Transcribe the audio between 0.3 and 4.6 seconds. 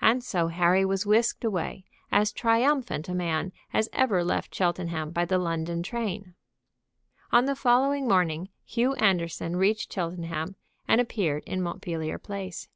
Harry was whisked away, as triumphant a man as ever left